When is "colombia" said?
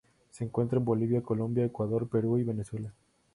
1.21-1.63